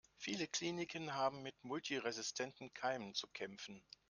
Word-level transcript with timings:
Viele 0.17 0.47
Kliniken 0.47 1.13
haben 1.13 1.43
mit 1.43 1.63
multiresistenten 1.63 2.73
Keimen 2.73 3.13
zu 3.13 3.27
kämpfen. 3.27 3.83